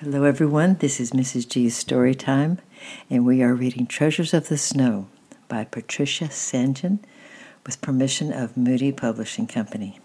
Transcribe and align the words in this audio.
Hello, 0.00 0.22
everyone. 0.22 0.76
This 0.76 1.00
is 1.00 1.10
Mrs. 1.10 1.48
G's 1.48 1.74
Story 1.74 2.14
Time, 2.14 2.58
and 3.10 3.26
we 3.26 3.42
are 3.42 3.52
reading 3.52 3.84
Treasures 3.84 4.32
of 4.32 4.46
the 4.46 4.56
Snow 4.56 5.08
by 5.48 5.64
Patricia. 5.64 6.30
John 6.30 7.00
with 7.66 7.80
permission 7.80 8.32
of 8.32 8.56
Moody 8.56 8.92
Publishing 8.92 9.48
Company. 9.48 9.98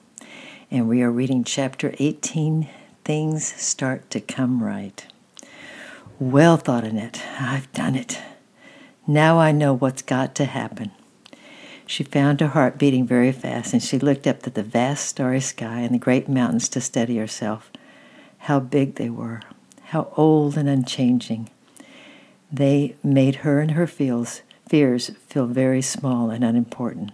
And 0.72 0.90
we 0.90 1.04
are 1.04 1.12
reading 1.12 1.44
Chapter 1.44 1.94
18 2.00 2.68
Things 3.06 3.46
Start 3.46 4.10
to 4.10 4.20
Come 4.20 4.64
Right. 4.64 5.06
Well, 6.18 6.58
thought 6.58 6.86
Annette, 6.86 7.22
I've 7.40 7.72
done 7.74 7.94
it. 7.94 8.20
Now 9.06 9.38
I 9.38 9.52
know 9.52 9.76
what's 9.76 10.02
got 10.02 10.34
to 10.38 10.46
happen. 10.46 10.90
She 11.86 12.04
found 12.04 12.42
her 12.42 12.48
heart 12.48 12.80
beating 12.80 13.06
very 13.06 13.32
fast, 13.32 13.74
and 13.74 13.84
she 13.84 14.00
looked 14.00 14.26
up 14.26 14.48
at 14.48 14.56
the 14.56 14.64
vast 14.64 15.06
starry 15.06 15.40
sky 15.40 15.82
and 15.82 15.94
the 15.94 16.00
great 16.00 16.28
mountains 16.28 16.68
to 16.70 16.82
steady 16.82 17.18
herself. 17.18 17.70
How 18.40 18.60
big 18.60 18.96
they 18.96 19.12
were, 19.12 19.42
how 19.86 20.12
old 20.18 20.58
and 20.58 20.68
unchanging. 20.70 21.50
They 22.52 22.96
made 23.04 23.38
her 23.38 23.60
and 23.60 23.72
her 23.72 23.88
feels, 23.88 24.42
fears 24.68 25.12
feel 25.28 25.48
very 25.48 25.82
small 25.82 26.30
and 26.30 26.44
unimportant. 26.44 27.12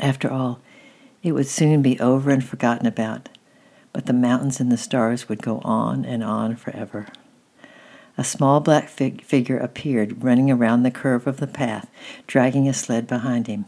After 0.00 0.30
all, 0.30 0.60
it 1.22 1.32
would 1.32 1.46
soon 1.46 1.80
be 1.82 1.98
over 2.00 2.30
and 2.30 2.44
forgotten 2.44 2.86
about, 2.86 3.28
but 3.92 4.06
the 4.06 4.12
mountains 4.12 4.60
and 4.60 4.70
the 4.70 4.76
stars 4.76 5.28
would 5.28 5.42
go 5.42 5.60
on 5.60 6.04
and 6.04 6.22
on 6.22 6.56
forever. 6.56 7.06
A 8.16 8.24
small 8.24 8.60
black 8.60 8.88
fig- 8.88 9.22
figure 9.22 9.58
appeared 9.58 10.22
running 10.22 10.50
around 10.50 10.82
the 10.82 10.90
curve 10.90 11.26
of 11.26 11.38
the 11.38 11.46
path, 11.46 11.90
dragging 12.26 12.68
a 12.68 12.74
sled 12.74 13.06
behind 13.06 13.46
him. 13.46 13.64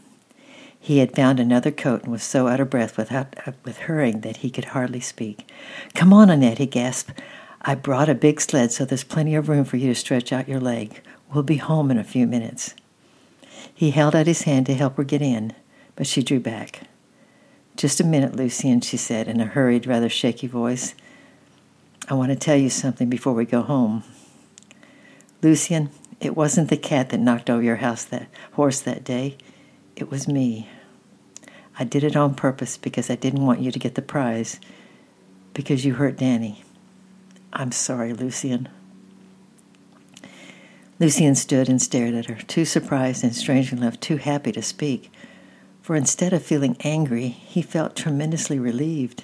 He 0.79 0.99
had 0.99 1.15
found 1.15 1.39
another 1.39 1.71
coat 1.71 2.03
and 2.03 2.11
was 2.11 2.23
so 2.23 2.47
out 2.47 2.59
of 2.61 2.69
breath 2.69 2.97
without, 2.97 3.35
uh, 3.45 3.51
with 3.65 3.77
hurrying 3.79 4.21
that 4.21 4.37
he 4.37 4.49
could 4.49 4.65
hardly 4.65 5.01
speak. 5.01 5.51
Come 5.93 6.13
on, 6.13 6.29
Annette, 6.29 6.59
he 6.59 6.65
gasped. 6.65 7.11
I 7.69 7.75
brought 7.75 8.07
a 8.07 8.15
big 8.15 8.39
sled, 8.39 8.71
so 8.71 8.85
there's 8.85 9.03
plenty 9.03 9.35
of 9.35 9.49
room 9.49 9.65
for 9.65 9.75
you 9.75 9.89
to 9.89 9.95
stretch 9.95 10.31
out 10.31 10.47
your 10.47 10.61
leg. 10.61 11.01
We'll 11.33 11.43
be 11.43 11.57
home 11.57 11.91
in 11.91 11.97
a 11.97 12.03
few 12.05 12.25
minutes. 12.25 12.73
He 13.73 13.91
held 13.91 14.15
out 14.15 14.25
his 14.25 14.43
hand 14.43 14.67
to 14.67 14.73
help 14.73 14.95
her 14.95 15.03
get 15.03 15.21
in, 15.21 15.53
but 15.97 16.07
she 16.07 16.23
drew 16.23 16.39
back. 16.39 16.83
Just 17.75 17.99
a 17.99 18.05
minute, 18.05 18.37
Lucien, 18.37 18.79
she 18.79 18.95
said 18.95 19.27
in 19.27 19.41
a 19.41 19.45
hurried, 19.45 19.85
rather 19.85 20.07
shaky 20.07 20.47
voice. 20.47 20.95
I 22.07 22.13
want 22.13 22.29
to 22.29 22.37
tell 22.37 22.55
you 22.55 22.69
something 22.69 23.09
before 23.09 23.33
we 23.33 23.43
go 23.43 23.61
home. 23.61 24.05
Lucien, 25.41 25.89
it 26.21 26.37
wasn't 26.37 26.69
the 26.69 26.77
cat 26.77 27.09
that 27.09 27.19
knocked 27.19 27.49
over 27.49 27.61
your 27.61 27.75
house 27.75 28.05
that 28.05 28.29
horse 28.53 28.79
that 28.79 29.03
day. 29.03 29.35
It 29.97 30.09
was 30.09 30.25
me. 30.25 30.69
I 31.77 31.83
did 31.83 32.05
it 32.05 32.15
on 32.15 32.33
purpose 32.33 32.77
because 32.77 33.09
I 33.09 33.15
didn't 33.15 33.45
want 33.45 33.59
you 33.59 33.73
to 33.73 33.77
get 33.77 33.95
the 33.95 34.01
prize, 34.01 34.61
because 35.53 35.83
you 35.83 35.95
hurt 35.95 36.15
Danny. 36.15 36.63
I'm 37.53 37.71
sorry, 37.71 38.13
Lucien. 38.13 38.69
Lucien 40.99 41.35
stood 41.35 41.69
and 41.69 41.81
stared 41.81 42.15
at 42.15 42.25
her, 42.25 42.35
too 42.47 42.65
surprised 42.65 43.23
and 43.23 43.35
strangely 43.35 43.77
enough 43.77 43.99
too 43.99 44.17
happy 44.17 44.51
to 44.51 44.61
speak. 44.61 45.11
For 45.81 45.95
instead 45.95 46.33
of 46.33 46.43
feeling 46.43 46.75
angry, 46.83 47.27
he 47.27 47.61
felt 47.61 47.95
tremendously 47.95 48.59
relieved. 48.59 49.23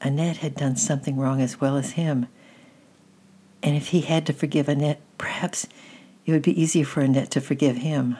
Annette 0.00 0.38
had 0.38 0.54
done 0.54 0.76
something 0.76 1.16
wrong 1.16 1.40
as 1.40 1.60
well 1.60 1.76
as 1.76 1.92
him. 1.92 2.28
And 3.62 3.76
if 3.76 3.88
he 3.88 4.00
had 4.00 4.26
to 4.26 4.32
forgive 4.32 4.68
Annette, 4.68 5.00
perhaps 5.18 5.66
it 6.24 6.32
would 6.32 6.42
be 6.42 6.60
easier 6.60 6.84
for 6.84 7.00
Annette 7.00 7.30
to 7.32 7.40
forgive 7.40 7.76
him. 7.78 8.16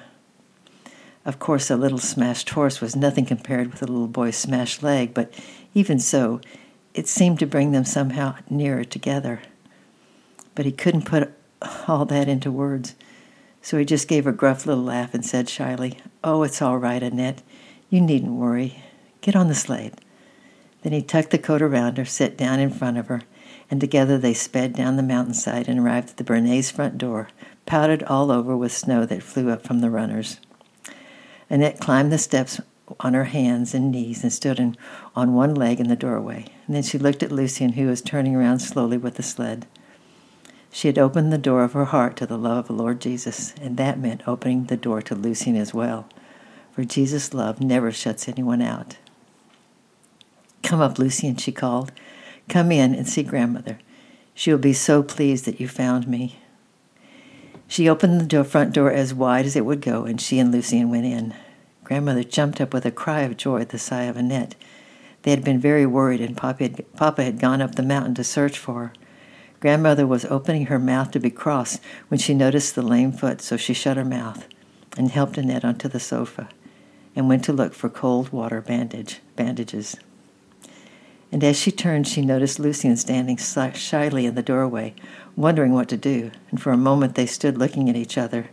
Of 1.24 1.38
course, 1.38 1.70
a 1.70 1.76
little 1.76 1.98
smashed 1.98 2.50
horse 2.50 2.80
was 2.80 2.96
nothing 2.96 3.26
compared 3.26 3.70
with 3.70 3.80
a 3.80 3.86
little 3.86 4.08
boy's 4.08 4.36
smashed 4.36 4.82
leg, 4.82 5.14
but 5.14 5.32
even 5.72 6.00
so, 6.00 6.40
it 6.94 7.08
seemed 7.08 7.38
to 7.38 7.46
bring 7.46 7.72
them 7.72 7.84
somehow 7.84 8.36
nearer 8.50 8.84
together. 8.84 9.40
But 10.54 10.66
he 10.66 10.72
couldn't 10.72 11.06
put 11.06 11.32
all 11.88 12.04
that 12.06 12.28
into 12.28 12.50
words, 12.50 12.94
so 13.60 13.78
he 13.78 13.84
just 13.84 14.08
gave 14.08 14.26
a 14.26 14.32
gruff 14.32 14.66
little 14.66 14.82
laugh 14.82 15.14
and 15.14 15.24
said 15.24 15.48
shyly, 15.48 15.98
Oh, 16.22 16.42
it's 16.42 16.60
all 16.60 16.78
right, 16.78 17.02
Annette. 17.02 17.42
You 17.88 18.00
needn't 18.00 18.32
worry. 18.32 18.82
Get 19.20 19.36
on 19.36 19.48
the 19.48 19.54
sled. 19.54 20.00
Then 20.82 20.92
he 20.92 21.02
tucked 21.02 21.30
the 21.30 21.38
coat 21.38 21.62
around 21.62 21.96
her, 21.96 22.04
sat 22.04 22.36
down 22.36 22.58
in 22.58 22.70
front 22.70 22.98
of 22.98 23.06
her, 23.06 23.22
and 23.70 23.80
together 23.80 24.18
they 24.18 24.34
sped 24.34 24.74
down 24.74 24.96
the 24.96 25.02
mountainside 25.02 25.68
and 25.68 25.78
arrived 25.78 26.10
at 26.10 26.16
the 26.16 26.24
Bernays' 26.24 26.72
front 26.72 26.98
door, 26.98 27.28
powdered 27.66 28.02
all 28.02 28.32
over 28.32 28.56
with 28.56 28.72
snow 28.72 29.06
that 29.06 29.22
flew 29.22 29.48
up 29.48 29.64
from 29.64 29.80
the 29.80 29.90
runners. 29.90 30.40
Annette 31.48 31.80
climbed 31.80 32.10
the 32.10 32.18
steps 32.18 32.60
on 33.00 33.14
her 33.14 33.24
hands 33.24 33.74
and 33.74 33.90
knees 33.90 34.22
and 34.22 34.32
stood 34.32 34.58
in, 34.58 34.76
on 35.14 35.34
one 35.34 35.54
leg 35.54 35.80
in 35.80 35.88
the 35.88 35.96
doorway. 35.96 36.46
And 36.66 36.76
then 36.76 36.82
she 36.82 36.98
looked 36.98 37.22
at 37.22 37.32
Lucien, 37.32 37.72
who 37.72 37.86
was 37.86 38.02
turning 38.02 38.34
around 38.34 38.60
slowly 38.60 38.96
with 38.96 39.14
the 39.14 39.22
sled. 39.22 39.66
She 40.70 40.88
had 40.88 40.98
opened 40.98 41.32
the 41.32 41.38
door 41.38 41.64
of 41.64 41.74
her 41.74 41.84
heart 41.86 42.16
to 42.16 42.26
the 42.26 42.38
love 42.38 42.58
of 42.58 42.66
the 42.68 42.72
Lord 42.72 43.00
Jesus, 43.00 43.54
and 43.60 43.76
that 43.76 43.98
meant 43.98 44.26
opening 44.26 44.64
the 44.64 44.76
door 44.76 45.02
to 45.02 45.14
Lucien 45.14 45.54
as 45.54 45.74
well, 45.74 46.08
for 46.72 46.84
Jesus' 46.84 47.34
love 47.34 47.60
never 47.60 47.92
shuts 47.92 48.28
anyone 48.28 48.62
out. 48.62 48.96
Come 50.62 50.80
up, 50.80 50.98
Lucien, 50.98 51.36
she 51.36 51.52
called. 51.52 51.92
Come 52.48 52.72
in 52.72 52.94
and 52.94 53.06
see 53.06 53.22
grandmother. 53.22 53.78
She 54.34 54.50
will 54.50 54.58
be 54.58 54.72
so 54.72 55.02
pleased 55.02 55.44
that 55.44 55.60
you 55.60 55.68
found 55.68 56.08
me. 56.08 56.38
She 57.68 57.88
opened 57.88 58.30
the 58.30 58.44
front 58.44 58.72
door 58.72 58.90
as 58.90 59.14
wide 59.14 59.46
as 59.46 59.56
it 59.56 59.64
would 59.64 59.80
go, 59.80 60.04
and 60.04 60.20
she 60.20 60.38
and 60.38 60.50
Lucien 60.52 60.90
went 60.90 61.06
in. 61.06 61.34
Grandmother 61.84 62.24
jumped 62.24 62.60
up 62.60 62.72
with 62.72 62.86
a 62.86 62.90
cry 62.90 63.20
of 63.22 63.36
joy 63.36 63.60
at 63.60 63.70
the 63.70 63.78
sight 63.78 64.04
of 64.04 64.16
Annette. 64.16 64.54
They 65.22 65.30
had 65.30 65.44
been 65.44 65.58
very 65.58 65.86
worried, 65.86 66.20
and 66.20 66.36
Papa 66.36 66.64
had, 66.64 66.92
Papa 66.94 67.22
had 67.24 67.38
gone 67.38 67.60
up 67.60 67.74
the 67.74 67.82
mountain 67.82 68.14
to 68.14 68.24
search 68.24 68.58
for 68.58 68.74
her. 68.74 68.92
Grandmother 69.60 70.06
was 70.06 70.24
opening 70.24 70.66
her 70.66 70.78
mouth 70.78 71.12
to 71.12 71.20
be 71.20 71.30
cross 71.30 71.78
when 72.08 72.18
she 72.18 72.34
noticed 72.34 72.74
the 72.74 72.82
lame 72.82 73.12
foot, 73.12 73.40
so 73.40 73.56
she 73.56 73.74
shut 73.74 73.96
her 73.96 74.04
mouth 74.04 74.46
and 74.96 75.10
helped 75.10 75.38
Annette 75.38 75.64
onto 75.64 75.88
the 75.88 76.00
sofa 76.00 76.48
and 77.14 77.28
went 77.28 77.44
to 77.44 77.52
look 77.52 77.74
for 77.74 77.88
cold 77.88 78.30
water 78.30 78.60
bandage 78.60 79.20
bandages. 79.36 79.96
And 81.30 81.42
as 81.42 81.58
she 81.58 81.70
turned, 81.70 82.06
she 82.06 82.22
noticed 82.22 82.58
Lucien 82.58 82.96
standing 82.96 83.38
shyly 83.38 84.26
in 84.26 84.34
the 84.34 84.42
doorway, 84.42 84.94
wondering 85.34 85.72
what 85.72 85.88
to 85.88 85.96
do, 85.96 86.30
and 86.50 86.60
for 86.60 86.72
a 86.72 86.76
moment 86.76 87.14
they 87.14 87.26
stood 87.26 87.56
looking 87.56 87.88
at 87.88 87.96
each 87.96 88.18
other. 88.18 88.50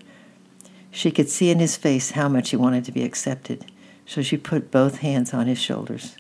She 0.92 1.12
could 1.12 1.30
see 1.30 1.50
in 1.50 1.60
his 1.60 1.78
face 1.78 2.12
how 2.12 2.28
much 2.28 2.50
he 2.50 2.56
wanted 2.56 2.86
to 2.86 2.92
be 2.92 3.04
accepted, 3.04 3.66
so 4.06 4.22
she 4.22 4.38
put 4.38 4.72
both 4.72 5.00
hands 5.00 5.34
on 5.34 5.48
his 5.48 5.60
shoulders. 5.60 6.16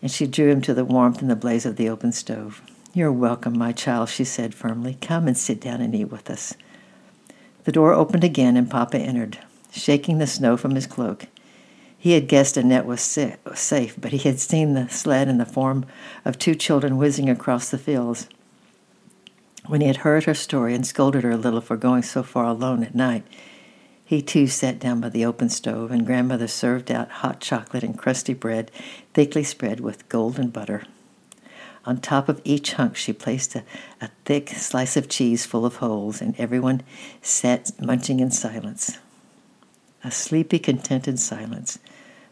And 0.00 0.10
she 0.10 0.26
drew 0.26 0.50
him 0.50 0.60
to 0.62 0.74
the 0.74 0.84
warmth 0.84 1.20
and 1.20 1.30
the 1.30 1.36
blaze 1.36 1.66
of 1.66 1.76
the 1.76 1.88
open 1.88 2.12
stove. 2.12 2.62
You're 2.92 3.10
welcome, 3.10 3.58
my 3.58 3.72
child, 3.72 4.08
she 4.08 4.24
said 4.24 4.54
firmly. 4.54 4.96
Come 5.00 5.26
and 5.26 5.36
sit 5.36 5.60
down 5.60 5.80
and 5.80 5.94
eat 5.94 6.12
with 6.12 6.30
us. 6.30 6.54
The 7.64 7.72
door 7.72 7.92
opened 7.92 8.22
again, 8.22 8.56
and 8.56 8.70
Papa 8.70 8.98
entered, 8.98 9.38
shaking 9.72 10.18
the 10.18 10.26
snow 10.26 10.56
from 10.56 10.74
his 10.74 10.86
cloak. 10.86 11.26
He 11.98 12.12
had 12.12 12.28
guessed 12.28 12.58
Annette 12.58 12.84
was 12.84 13.00
safe, 13.00 13.94
but 13.98 14.12
he 14.12 14.18
had 14.18 14.38
seen 14.38 14.74
the 14.74 14.88
sled 14.90 15.26
in 15.26 15.38
the 15.38 15.46
form 15.46 15.86
of 16.24 16.38
two 16.38 16.54
children 16.54 16.98
whizzing 16.98 17.30
across 17.30 17.70
the 17.70 17.78
fields. 17.78 18.28
When 19.66 19.80
he 19.80 19.86
had 19.86 19.98
heard 19.98 20.24
her 20.24 20.34
story 20.34 20.74
and 20.74 20.86
scolded 20.86 21.24
her 21.24 21.30
a 21.30 21.36
little 21.36 21.62
for 21.62 21.76
going 21.76 22.02
so 22.02 22.22
far 22.22 22.44
alone 22.44 22.84
at 22.84 22.94
night, 22.94 23.24
he 24.04 24.20
too 24.20 24.46
sat 24.46 24.78
down 24.78 25.00
by 25.00 25.08
the 25.08 25.24
open 25.24 25.48
stove, 25.48 25.90
and 25.90 26.04
grandmother 26.04 26.48
served 26.48 26.90
out 26.90 27.10
hot 27.10 27.40
chocolate 27.40 27.82
and 27.82 27.96
crusty 27.96 28.34
bread, 28.34 28.70
thickly 29.14 29.42
spread 29.42 29.80
with 29.80 30.08
golden 30.10 30.50
butter. 30.50 30.82
On 31.86 31.98
top 31.98 32.28
of 32.28 32.42
each 32.44 32.74
hunk, 32.74 32.96
she 32.96 33.14
placed 33.14 33.54
a, 33.54 33.64
a 34.02 34.10
thick 34.26 34.50
slice 34.50 34.98
of 34.98 35.08
cheese 35.08 35.46
full 35.46 35.64
of 35.64 35.76
holes, 35.76 36.20
and 36.20 36.38
everyone 36.38 36.82
sat 37.22 37.70
munching 37.80 38.20
in 38.20 38.30
silence. 38.30 38.98
A 40.02 40.10
sleepy, 40.10 40.58
contented 40.58 41.18
silence. 41.18 41.78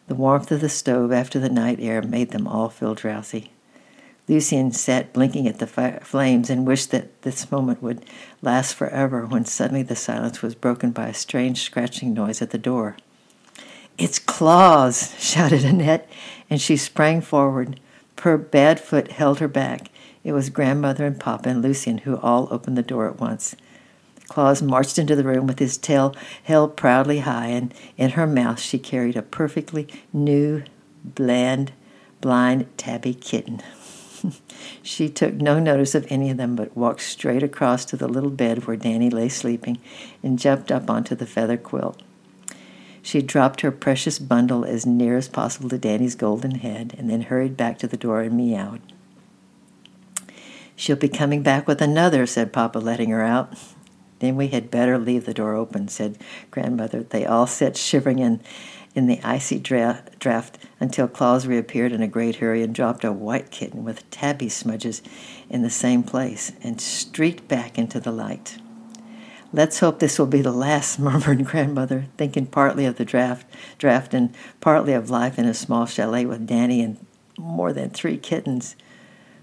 The 0.08 0.14
warmth 0.14 0.52
of 0.52 0.60
the 0.60 0.68
stove 0.68 1.12
after 1.12 1.38
the 1.38 1.48
night 1.48 1.80
air 1.80 2.02
made 2.02 2.32
them 2.32 2.46
all 2.46 2.68
feel 2.68 2.94
drowsy. 2.94 3.51
Lucien 4.28 4.70
sat 4.70 5.12
blinking 5.12 5.48
at 5.48 5.58
the 5.58 5.66
flames 5.66 6.48
and 6.48 6.66
wished 6.66 6.90
that 6.92 7.22
this 7.22 7.50
moment 7.50 7.82
would 7.82 8.04
last 8.40 8.74
forever 8.74 9.26
when 9.26 9.44
suddenly 9.44 9.82
the 9.82 9.96
silence 9.96 10.42
was 10.42 10.54
broken 10.54 10.92
by 10.92 11.08
a 11.08 11.14
strange 11.14 11.62
scratching 11.62 12.14
noise 12.14 12.40
at 12.40 12.50
the 12.50 12.58
door. 12.58 12.96
It's 13.98 14.18
Claus! 14.18 15.14
shouted 15.18 15.64
Annette, 15.64 16.08
and 16.48 16.60
she 16.60 16.76
sprang 16.76 17.20
forward. 17.20 17.80
Her 18.20 18.38
bad 18.38 18.78
foot 18.78 19.10
held 19.10 19.40
her 19.40 19.48
back. 19.48 19.90
It 20.22 20.32
was 20.32 20.50
grandmother 20.50 21.04
and 21.04 21.18
papa 21.18 21.48
and 21.48 21.60
Lucien 21.60 21.98
who 21.98 22.16
all 22.18 22.46
opened 22.52 22.78
the 22.78 22.82
door 22.82 23.08
at 23.08 23.18
once. 23.18 23.56
Claus 24.28 24.62
marched 24.62 24.98
into 24.98 25.16
the 25.16 25.24
room 25.24 25.48
with 25.48 25.58
his 25.58 25.76
tail 25.76 26.14
held 26.44 26.76
proudly 26.76 27.18
high, 27.18 27.48
and 27.48 27.74
in 27.98 28.10
her 28.10 28.26
mouth 28.26 28.60
she 28.60 28.78
carried 28.78 29.16
a 29.16 29.22
perfectly 29.22 29.88
new, 30.12 30.62
bland, 31.04 31.72
blind 32.20 32.66
tabby 32.78 33.12
kitten. 33.12 33.60
she 34.82 35.08
took 35.08 35.34
no 35.34 35.58
notice 35.58 35.94
of 35.94 36.06
any 36.08 36.30
of 36.30 36.36
them, 36.36 36.56
but 36.56 36.76
walked 36.76 37.02
straight 37.02 37.42
across 37.42 37.84
to 37.86 37.96
the 37.96 38.08
little 38.08 38.30
bed 38.30 38.66
where 38.66 38.76
Danny 38.76 39.10
lay 39.10 39.28
sleeping 39.28 39.78
and 40.22 40.38
jumped 40.38 40.70
up 40.70 40.90
onto 40.90 41.14
the 41.14 41.26
feather 41.26 41.56
quilt. 41.56 42.02
She 43.02 43.20
dropped 43.20 43.62
her 43.62 43.72
precious 43.72 44.18
bundle 44.18 44.64
as 44.64 44.86
near 44.86 45.16
as 45.16 45.28
possible 45.28 45.68
to 45.70 45.78
Danny's 45.78 46.14
golden 46.14 46.56
head 46.56 46.94
and 46.96 47.10
then 47.10 47.22
hurried 47.22 47.56
back 47.56 47.78
to 47.78 47.88
the 47.88 47.96
door 47.96 48.20
and 48.20 48.36
meowed. 48.36 48.80
She'll 50.76 50.96
be 50.96 51.08
coming 51.08 51.42
back 51.42 51.66
with 51.66 51.82
another, 51.82 52.26
said 52.26 52.52
Papa, 52.52 52.78
letting 52.78 53.10
her 53.10 53.22
out. 53.22 53.54
Then 54.22 54.36
we 54.36 54.46
had 54.46 54.70
better 54.70 54.98
leave 54.98 55.26
the 55.26 55.34
door 55.34 55.56
open, 55.56 55.88
said 55.88 56.16
Grandmother. 56.52 57.02
They 57.02 57.26
all 57.26 57.48
sat 57.48 57.76
shivering 57.76 58.20
in, 58.20 58.40
in 58.94 59.08
the 59.08 59.20
icy 59.24 59.58
dra- 59.58 60.04
draft 60.20 60.58
until 60.78 61.08
Claus 61.08 61.44
reappeared 61.44 61.90
in 61.90 62.02
a 62.02 62.06
great 62.06 62.36
hurry 62.36 62.62
and 62.62 62.72
dropped 62.72 63.02
a 63.02 63.10
white 63.10 63.50
kitten 63.50 63.82
with 63.82 64.08
tabby 64.12 64.48
smudges 64.48 65.02
in 65.50 65.62
the 65.62 65.70
same 65.70 66.04
place 66.04 66.52
and 66.62 66.80
streaked 66.80 67.48
back 67.48 67.76
into 67.76 67.98
the 67.98 68.12
light. 68.12 68.58
Let's 69.52 69.80
hope 69.80 69.98
this 69.98 70.20
will 70.20 70.26
be 70.26 70.40
the 70.40 70.52
last, 70.52 70.98
murmured 71.00 71.44
Grandmother, 71.44 72.06
thinking 72.16 72.46
partly 72.46 72.86
of 72.86 72.98
the 72.98 73.04
draft, 73.04 73.44
draft 73.76 74.14
and 74.14 74.32
partly 74.60 74.92
of 74.92 75.10
life 75.10 75.36
in 75.36 75.46
a 75.46 75.52
small 75.52 75.84
chalet 75.84 76.26
with 76.26 76.46
Danny 76.46 76.80
and 76.80 77.04
more 77.36 77.72
than 77.72 77.90
three 77.90 78.18
kittens. 78.18 78.76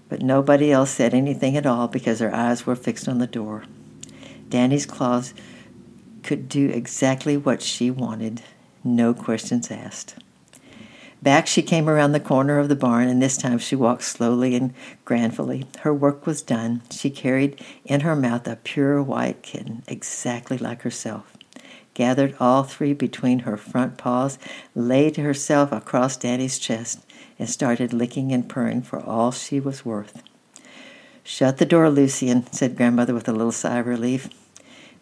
But 0.08 0.22
nobody 0.22 0.72
else 0.72 0.90
said 0.90 1.12
anything 1.12 1.54
at 1.58 1.66
all 1.66 1.86
because 1.86 2.18
their 2.18 2.34
eyes 2.34 2.64
were 2.64 2.74
fixed 2.74 3.08
on 3.08 3.18
the 3.18 3.26
door. 3.26 3.64
Danny's 4.50 4.84
Claus 4.84 5.32
could 6.22 6.48
do 6.48 6.68
exactly 6.68 7.36
what 7.36 7.62
she 7.62 7.90
wanted, 7.90 8.42
no 8.84 9.14
questions 9.14 9.70
asked. 9.70 10.16
Back 11.22 11.46
she 11.46 11.62
came 11.62 11.88
around 11.88 12.12
the 12.12 12.20
corner 12.20 12.58
of 12.58 12.68
the 12.68 12.76
barn, 12.76 13.08
and 13.08 13.20
this 13.20 13.36
time 13.36 13.58
she 13.58 13.76
walked 13.76 14.04
slowly 14.04 14.54
and 14.54 14.72
grandly. 15.04 15.66
Her 15.80 15.92
work 15.92 16.26
was 16.26 16.40
done. 16.40 16.82
She 16.90 17.10
carried 17.10 17.62
in 17.84 18.00
her 18.00 18.16
mouth 18.16 18.48
a 18.48 18.56
pure 18.56 19.02
white 19.02 19.42
kitten, 19.42 19.82
exactly 19.86 20.56
like 20.56 20.82
herself. 20.82 21.36
Gathered 21.92 22.34
all 22.40 22.62
three 22.62 22.94
between 22.94 23.40
her 23.40 23.58
front 23.58 23.98
paws, 23.98 24.38
laid 24.74 25.16
herself 25.16 25.72
across 25.72 26.16
Danny's 26.16 26.58
chest, 26.58 27.04
and 27.38 27.50
started 27.50 27.92
licking 27.92 28.32
and 28.32 28.48
purring 28.48 28.80
for 28.80 28.98
all 28.98 29.30
she 29.30 29.60
was 29.60 29.84
worth. 29.84 30.22
Shut 31.22 31.58
the 31.58 31.66
door, 31.66 31.90
Lucien, 31.90 32.50
said 32.50 32.76
Grandmother 32.76 33.12
with 33.12 33.28
a 33.28 33.32
little 33.32 33.52
sigh 33.52 33.78
of 33.78 33.86
relief. 33.86 34.30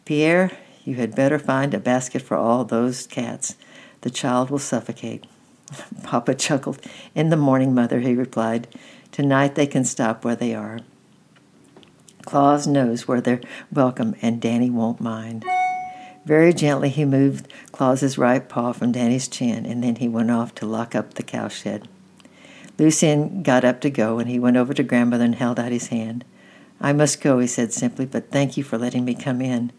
Pierre, 0.09 0.51
you 0.87 0.95
had 0.95 1.15
better 1.15 1.39
find 1.39 1.75
a 1.75 1.79
basket 1.79 2.23
for 2.23 2.35
all 2.35 2.65
those 2.65 3.07
cats. 3.07 3.57
The 4.01 4.09
child 4.09 4.49
will 4.49 4.59
suffocate. 4.59 5.27
Papa 6.03 6.35
chuckled. 6.35 6.81
In 7.15 7.29
the 7.29 7.37
morning, 7.37 7.75
Mother, 7.75 8.01
he 8.01 8.15
replied. 8.15 8.69
Tonight 9.13 9.55
they 9.55 9.67
can 9.67 9.85
stop 9.85 10.25
where 10.25 10.35
they 10.35 10.55
are. 10.55 10.81
Claus 12.25 12.67
knows 12.67 13.07
where 13.07 13.21
they're 13.21 13.43
welcome, 13.71 14.17
and 14.23 14.41
Danny 14.41 14.71
won't 14.71 14.99
mind. 14.99 15.45
Very 16.25 16.55
gently 16.55 16.89
he 16.89 17.05
moved 17.05 17.53
Claus's 17.73 18.17
right 18.17 18.49
paw 18.49 18.73
from 18.73 18.93
Danny's 18.93 19.29
chin, 19.29 19.67
and 19.67 19.85
then 19.85 19.97
he 19.97 20.09
went 20.09 20.31
off 20.31 20.55
to 20.55 20.65
lock 20.65 20.95
up 20.95 21.15
the 21.15 21.23
cowshed. 21.23 21.87
Lucien 22.79 23.43
got 23.43 23.63
up 23.63 23.83
to 23.83 23.91
go, 23.91 24.19
and 24.19 24.31
he 24.31 24.39
went 24.39 24.57
over 24.57 24.73
to 24.73 24.83
Grandmother 24.83 25.25
and 25.25 25.35
held 25.35 25.61
out 25.61 25.71
his 25.71 25.89
hand. 25.89 26.25
I 26.81 26.95
must 26.95 27.21
go, 27.21 27.41
he 27.41 27.47
said 27.47 27.75
simply, 27.75 28.07
but 28.07 28.31
thank 28.31 28.57
you 28.57 28.65
for 28.65 28.79
letting 28.79 29.05
me 29.05 29.15
come 29.15 29.43
in. 29.43 29.71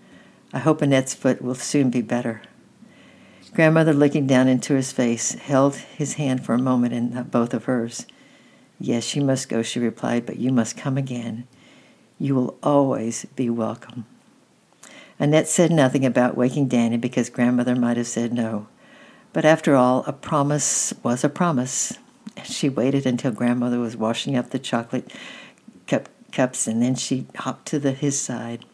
I 0.51 0.59
hope 0.59 0.81
Annette's 0.81 1.13
foot 1.13 1.41
will 1.41 1.55
soon 1.55 1.89
be 1.89 2.01
better. 2.01 2.41
Grandmother, 3.53 3.93
looking 3.93 4.25
down 4.25 4.47
into 4.47 4.73
his 4.73 4.91
face, 4.91 5.33
held 5.33 5.75
his 5.75 6.13
hand 6.13 6.45
for 6.45 6.53
a 6.53 6.59
moment 6.59 6.93
in 6.93 7.17
uh, 7.17 7.23
both 7.23 7.53
of 7.53 7.65
hers. 7.65 8.05
Yes, 8.79 9.15
you 9.15 9.23
must 9.23 9.49
go, 9.49 9.61
she 9.61 9.79
replied, 9.79 10.25
but 10.25 10.37
you 10.37 10.51
must 10.51 10.77
come 10.77 10.97
again. 10.97 11.47
You 12.17 12.35
will 12.35 12.57
always 12.63 13.25
be 13.35 13.49
welcome. 13.49 14.05
Annette 15.19 15.47
said 15.47 15.71
nothing 15.71 16.05
about 16.05 16.37
waking 16.37 16.67
Danny 16.67 16.97
because 16.97 17.29
grandmother 17.29 17.75
might 17.75 17.97
have 17.97 18.07
said 18.07 18.33
no. 18.33 18.67
But 19.33 19.45
after 19.45 19.75
all, 19.75 20.03
a 20.07 20.13
promise 20.13 20.93
was 21.03 21.23
a 21.23 21.29
promise. 21.29 21.93
She 22.43 22.69
waited 22.69 23.05
until 23.05 23.31
grandmother 23.31 23.79
was 23.79 23.97
washing 23.97 24.35
up 24.35 24.49
the 24.49 24.59
chocolate 24.59 25.11
cup, 25.87 26.09
cups, 26.31 26.67
and 26.67 26.81
then 26.81 26.95
she 26.95 27.27
hopped 27.35 27.67
to 27.67 27.79
the, 27.79 27.91
his 27.91 28.19
side. 28.19 28.65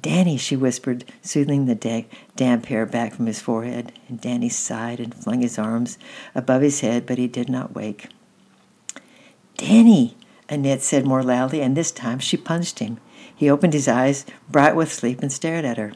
Danny, 0.00 0.36
she 0.36 0.56
whispered, 0.56 1.04
smoothing 1.22 1.66
the 1.66 1.74
da- 1.74 2.06
damp 2.36 2.66
hair 2.66 2.86
back 2.86 3.14
from 3.14 3.26
his 3.26 3.40
forehead. 3.40 3.92
And 4.08 4.20
Danny 4.20 4.48
sighed 4.48 5.00
and 5.00 5.14
flung 5.14 5.40
his 5.40 5.58
arms 5.58 5.98
above 6.34 6.62
his 6.62 6.80
head, 6.80 7.06
but 7.06 7.18
he 7.18 7.26
did 7.26 7.48
not 7.48 7.74
wake. 7.74 8.08
Danny, 9.56 10.16
Annette 10.48 10.82
said 10.82 11.04
more 11.04 11.22
loudly, 11.22 11.60
and 11.60 11.76
this 11.76 11.90
time 11.90 12.20
she 12.20 12.36
punched 12.36 12.78
him. 12.78 12.98
He 13.34 13.50
opened 13.50 13.72
his 13.72 13.88
eyes, 13.88 14.24
bright 14.48 14.76
with 14.76 14.92
sleep, 14.92 15.20
and 15.20 15.32
stared 15.32 15.64
at 15.64 15.78
her. 15.78 15.92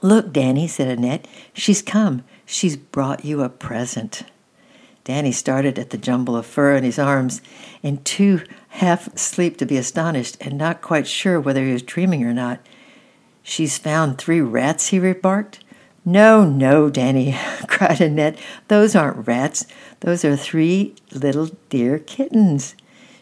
Look, 0.00 0.32
Danny, 0.32 0.66
said 0.66 0.88
Annette. 0.88 1.26
She's 1.52 1.82
come. 1.82 2.24
She's 2.46 2.76
brought 2.76 3.24
you 3.24 3.42
a 3.42 3.48
present. 3.48 4.24
Danny 5.04 5.32
started 5.32 5.78
at 5.78 5.90
the 5.90 5.98
jumble 5.98 6.36
of 6.36 6.46
fur 6.46 6.74
in 6.74 6.84
his 6.84 6.98
arms, 6.98 7.42
and 7.82 8.04
too 8.04 8.42
half 8.68 9.12
asleep 9.14 9.56
to 9.58 9.66
be 9.66 9.76
astonished, 9.76 10.36
and 10.40 10.56
not 10.56 10.80
quite 10.80 11.06
sure 11.06 11.40
whether 11.40 11.64
he 11.64 11.72
was 11.72 11.82
dreaming 11.82 12.24
or 12.24 12.32
not. 12.32 12.60
She's 13.42 13.78
found 13.78 14.18
three 14.18 14.40
rats, 14.40 14.88
he 14.88 14.98
remarked. 14.98 15.58
No, 16.04 16.44
no, 16.44 16.90
Danny, 16.90 17.36
cried 17.66 18.00
Annette. 18.00 18.38
Those 18.68 18.94
aren't 18.94 19.26
rats. 19.26 19.66
Those 20.00 20.24
are 20.24 20.36
three 20.36 20.94
little 21.12 21.50
dear 21.68 21.98
kittens. 21.98 22.74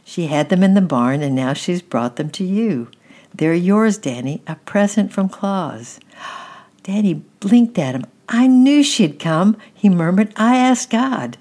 She 0.04 0.26
had 0.26 0.48
them 0.48 0.62
in 0.62 0.74
the 0.74 0.80
barn, 0.80 1.22
and 1.22 1.34
now 1.34 1.52
she's 1.52 1.82
brought 1.82 2.16
them 2.16 2.30
to 2.30 2.44
you. 2.44 2.88
They're 3.34 3.54
yours, 3.54 3.96
Danny, 3.96 4.42
a 4.46 4.56
present 4.56 5.12
from 5.12 5.28
Claus. 5.28 6.00
Danny 6.82 7.14
blinked 7.14 7.78
at 7.78 7.94
him. 7.94 8.04
I 8.28 8.46
knew 8.46 8.82
she'd 8.82 9.18
come, 9.18 9.56
he 9.72 9.88
murmured. 9.88 10.32
I 10.36 10.56
asked 10.56 10.90
God. 10.90 11.36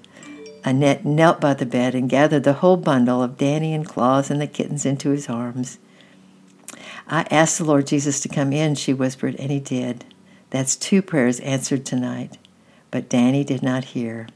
Annette 0.64 1.04
knelt 1.04 1.40
by 1.40 1.54
the 1.54 1.66
bed 1.66 1.94
and 1.94 2.08
gathered 2.08 2.44
the 2.44 2.54
whole 2.54 2.76
bundle 2.76 3.22
of 3.22 3.38
Danny 3.38 3.72
and 3.72 3.86
Claus 3.86 4.30
and 4.30 4.40
the 4.40 4.46
kittens 4.46 4.84
into 4.84 5.10
his 5.10 5.28
arms. 5.28 5.78
I 7.08 7.26
asked 7.30 7.58
the 7.58 7.64
Lord 7.64 7.86
Jesus 7.86 8.20
to 8.20 8.28
come 8.28 8.52
in, 8.52 8.74
she 8.74 8.92
whispered, 8.92 9.36
and 9.36 9.50
he 9.50 9.58
did. 9.58 10.04
That's 10.50 10.76
two 10.76 11.02
prayers 11.02 11.40
answered 11.40 11.86
tonight. 11.86 12.38
But 12.90 13.08
Danny 13.08 13.44
did 13.44 13.62
not 13.62 13.86
hear. 13.86 14.28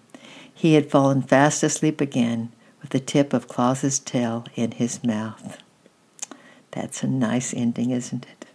He 0.53 0.75
had 0.75 0.91
fallen 0.91 1.23
fast 1.23 1.63
asleep 1.63 2.01
again 2.01 2.53
with 2.81 2.91
the 2.91 3.01
tip 3.01 3.33
of 3.33 3.49
Claus's 3.49 3.99
tail 3.99 4.47
in 4.55 4.73
his 4.73 5.05
mouth. 5.05 5.59
That's 6.71 7.03
a 7.03 7.07
nice 7.07 7.53
ending, 7.53 7.91
isn't 7.91 8.27
it? 8.27 8.47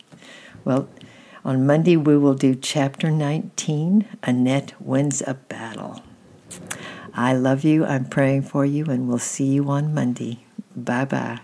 Well, 0.65 0.89
on 1.45 1.65
Monday 1.65 1.97
we 1.97 2.17
will 2.17 2.33
do 2.33 2.55
chapter 2.55 3.11
19 3.11 4.07
Annette 4.23 4.73
Wins 4.81 5.21
a 5.25 5.35
Battle. 5.35 6.03
I 7.19 7.33
love 7.33 7.65
you. 7.65 7.83
I'm 7.83 8.05
praying 8.05 8.43
for 8.43 8.63
you, 8.63 8.85
and 8.85 9.09
we'll 9.09 9.19
see 9.19 9.51
you 9.59 9.67
on 9.69 9.93
Monday. 9.93 10.45
Bye 10.73 11.03
bye. 11.03 11.39